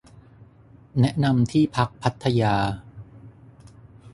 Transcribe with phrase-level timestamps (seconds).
[0.99, 2.55] แนะนำที่พักพัทยา